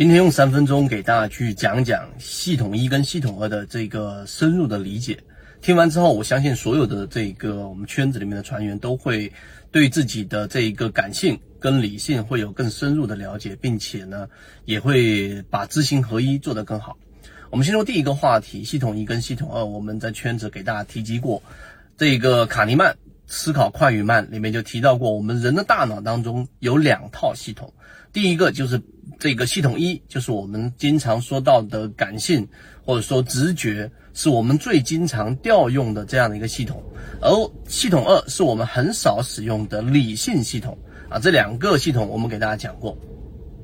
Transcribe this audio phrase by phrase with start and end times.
[0.00, 5.18] 今天用三分钟给大家去讲讲系统一跟系统二的这个深入的理解。
[5.60, 9.30] 听完之后，我相信所有的这个我们圈子里面的船员都会
[9.70, 14.26] 对自己的这一个感性跟理性会有更深入的了解，并且呢，
[14.64, 16.96] 也会把知行合一做得更好。
[17.50, 21.42] 我们先说第一个话题，系统一跟系统二，我们在圈子给大家提及过，
[21.98, 22.96] 这个卡尼曼
[23.30, 27.72] 思考快与慢里面就提到过，我们人的大脑当中有两套系统，
[28.12, 28.78] 第一个就是。
[29.18, 32.48] 这个系统一就是我们经常说到的感性
[32.86, 36.82] 或者说直觉，是我们最经常调用的这样的一个系统，
[37.20, 37.30] 而
[37.66, 40.78] 系统二是我们很少使用的理性系统
[41.10, 41.18] 啊。
[41.18, 42.96] 这两个系统我们给大家讲过。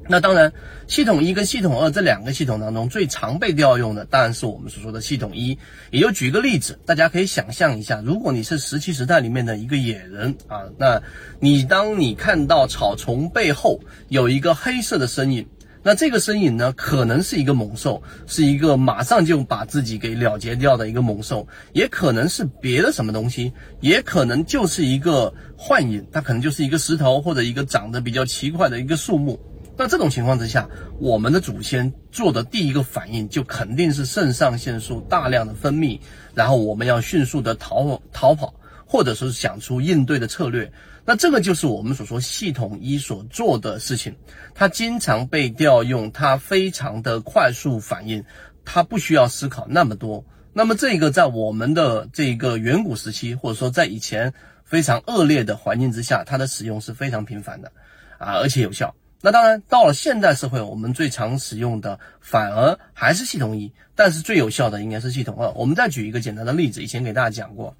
[0.08, 0.52] 那当然，
[0.86, 5.58] 系统一跟系统二这两个系统当中最常被调用的，当然是我们所说的系统一。
[5.90, 11.02] 也就举个例子，大家可以想象一下，如果你是石器时代里面的一个野人啊，那
[11.40, 15.46] 你当你看到草丛背后有一个黑色的身影，
[15.82, 29.38] 那这个身影呢，可能是一个猛兽，是一个马上就把自己给了结掉的一个猛兽，也可能是别的什么东西，也可能就是一个幻影，它可能就是一个石头或者一个长得比较奇怪的一个树木。
[29.78, 36.00] 那这种情况之下，我们的祖先做的第一个反应就肯定是肾上腺素大量的分泌，
[36.34, 38.54] 然后我们要迅速的逃逃跑，
[38.86, 40.72] 或者说是想出应对的策略。
[41.04, 44.16] 那这个就是我们所说系统一所做的事情，
[44.54, 48.24] 它经常被调用，它非常的快速反应，
[48.64, 50.24] 它不需要思考那么多。
[50.54, 54.32] 那么这个在我们的这个远古时期，或者说在以前
[54.64, 57.70] 非常恶劣的环境之下，它的使用是非常频繁的
[58.18, 58.94] 啊，而且有效。
[59.22, 65.50] 那当然，到了现代社会，我们最常使用的反而还是系统一，但是最有效的应该是系统二。
[65.52, 67.74] 我们再举一个简单的例子，以前给大家讲过，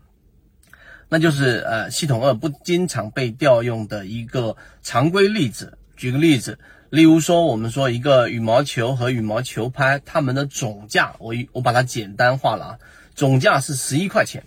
[1.08, 5.78] 那就是呃，系统二不经常被调用的一个常规例子。
[5.96, 6.58] 举个例子，
[6.90, 12.78] 例如说，我们说一个羽毛球和羽毛球拍，它们的总价，我我把它简单化了啊，
[13.14, 14.42] 总价是十一块钱，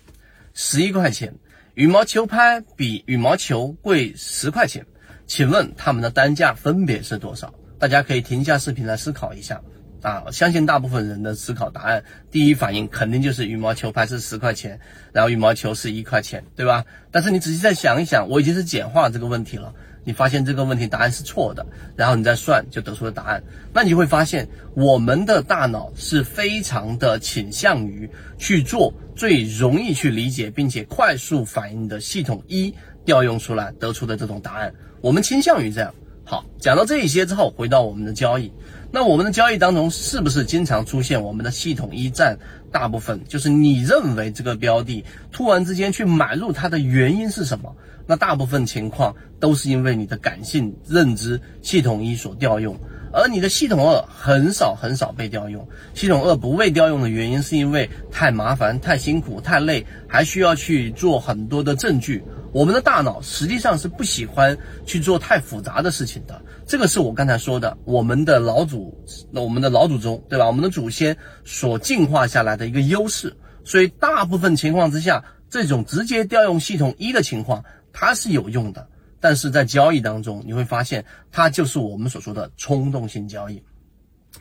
[0.54, 1.36] 十一块钱，
[1.76, 4.86] 羽毛球拍比羽毛球贵十块钱。
[5.30, 7.54] 请问他们的单价分别是多少？
[7.78, 9.62] 大家可以停下视频来思考一下
[10.02, 10.26] 啊！
[10.32, 14.80] 相信大部分人的思考答案，第一反应肯定就是羽毛球拍是十块钱，
[15.14, 16.84] 然后羽毛球是一块钱，对吧？
[17.12, 19.72] 但是你仔细再想一想，我已经是简化这个问题了，
[20.04, 21.64] 你发现这个问题答案是错的，
[21.96, 32.74] 然后你再算就得出了答案，那你就会发现我们的大脑是非常的倾向于去做最容易去理解并且快速反应的系统一
[33.06, 34.74] 调用出来得出的这种答案。
[35.02, 35.94] 我们倾向于这样。
[36.26, 38.52] 好，讲到这一些之后，回到我们的交易。
[38.92, 42.38] 那我们的交易当中，是不是经常出现我们的系统一占
[42.72, 43.22] 大部分？
[43.28, 47.76] 就是你认为这个标的突然之间去买入它的原因是什么？
[48.06, 52.76] 那大部分情况都是因为你的感性认知系统一所调用，
[53.12, 55.68] 而你的系统二很少很少被调用。
[55.94, 62.24] 系统二不被调用的原因，是因为太麻烦、太辛苦、太累，还需要去做很多的证据。
[62.52, 68.98] 我们的大脑实际上是不喜欢去做太复杂的事情的，这个是我刚才说的，我们的老祖，
[69.30, 70.48] 那我们的老祖宗，对吧？
[70.48, 71.16] 我们的祖先
[71.46, 78.88] 所进化下来的一个优势，所以大部分情况之下，这种直接调用系统一的情况，它是有用的，
[79.20, 83.64] 但是在交易当中，你会发现它就是我们所说的冲动性交易，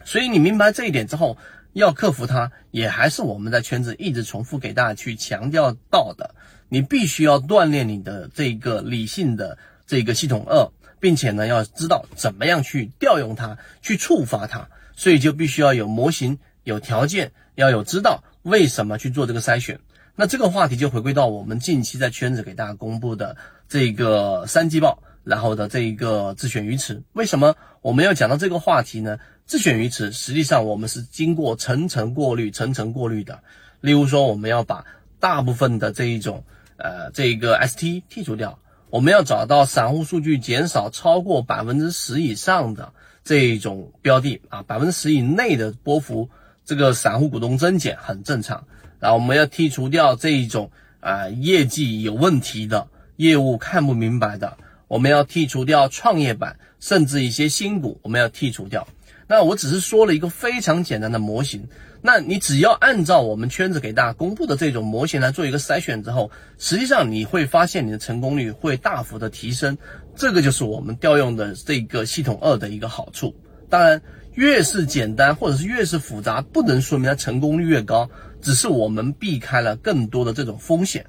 [0.05, 1.37] 所以你明白这一点之后，
[1.73, 6.35] 要克服它，也还是我们在圈子一直重复给大家去强调到的。
[6.69, 9.57] 你必须要锻炼你的这个理性的
[9.87, 19.81] 这个系统二，并且呢，要知道怎么样去调用它，去触发它，所以就必须要有模型、有条件，要有知道为什么去做这个筛选。
[20.15, 23.37] 那这个话题就回归到我们近期在圈子给大家公布的
[23.69, 27.03] 这个三季报，然后的这一个自选鱼池。
[27.13, 29.19] 为什么我们要讲到这个话题呢？
[29.47, 33.41] 自选鱼池实际上我们是经过层层过滤、层层过滤的。
[33.81, 34.85] 例如说，我们要把
[35.21, 36.45] 大部分的这一种。
[36.81, 42.93] 呃，这个 ST 剔除掉，我们要找到散户数据减少超过百分之十以上的
[43.25, 46.31] 这种标的啊，百分之十以内的波幅，
[46.65, 48.65] 这个散户股东增减很正常。
[49.01, 50.71] 然后我们要剔除掉这一种
[51.01, 52.87] 啊业绩有问题的
[53.19, 54.57] 业务看不明白的，
[54.87, 58.87] 我们要剔除掉创业板，甚至一些新股，我们要剔除掉。
[59.27, 61.67] 那我只是说了一个非常简单的模型，
[62.01, 69.77] 那你只要按照我们圈子给大家公布的这种模型来做一个筛选之后，实际上你会发现你的成功率会大幅的提升。
[70.15, 73.35] 这个就是我们调用的这个系统二的一个好处。
[73.69, 74.01] 当然，
[74.35, 78.09] 越是简单或者是越是复杂，不能说明它成功率越高，
[78.41, 81.05] 只是我们避开了更多的这种风险。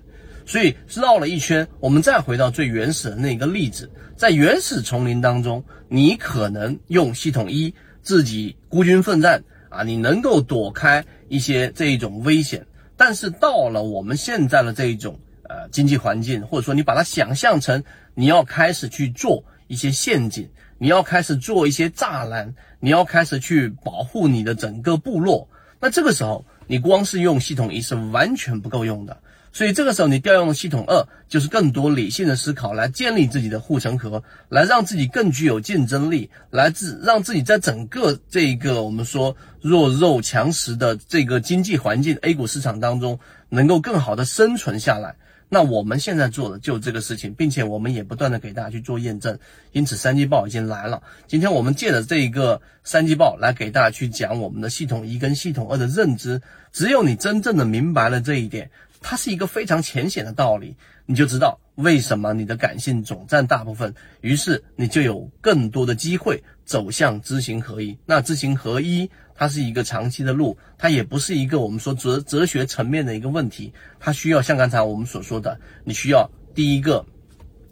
[0.50, 7.74] 所以绕了一圈，我们再回到最原始的那个例子，在原始丛林当中，你可能用系统一。
[8.02, 12.66] 自己孤军奋战啊，你能够躲开一些这一种危险。
[12.96, 17.84] 但是到了我们现在的这一种呃经济环境，或者说你把它想象成
[18.16, 20.50] 你要开始去做一些陷阱，
[20.80, 25.50] 你要开始做一些栅栏，你要开始去保护你的整个部落，
[25.80, 29.22] 那这个时候你光是用系统一是完全不够用的。
[29.52, 43.20] 所以这个时候，你调用系统二，就是更多理性的思考，来建立自己的护城河，来让自己更具有竞争力，来自让自己在整个这个我们说弱肉强食的这个经济环境 A 股市场当中，
[43.50, 45.16] 能够更好的生存下来。
[45.52, 49.40] 那我们现在做的就这个事情，并且我们也不断的给大家去做验证。
[49.72, 51.02] 因此，三季报已经来了。
[51.26, 56.40] 今天我们借着这一个三季报来给大家去讲我们的系统一跟系统二的认知。
[56.72, 58.70] 只有你真正的明白了这一点。
[59.02, 60.76] 它是一个非常浅显的道理，
[61.06, 67.98] 你就知道为什么你的感性总占大部分，于是你就有更多的机会走向知行合一。
[68.06, 77.06] 那知行合一，它是一个长期的路，它也不是一个我们说哲哲学层面的一个问题，它需要像刚才我们所说的，你需要第一个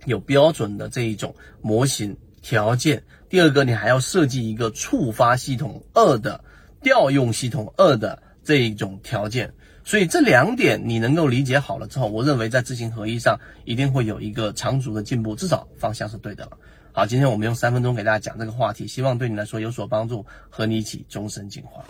[0.05, 6.41] 有标准的这一种模型条件，第二个你还要设计一个触发系统二的
[6.81, 9.53] 调用系统二的这一种条件。
[9.83, 16.51] 所以这两点你能够理解好了之后，我认为在知行合一上一定会有一个长足的进步，至少方向是对的了。
[16.93, 21.83] 好，今天我们用三分钟给大家讲这个话题，希望对你来说有所帮助，和你一起终身进化。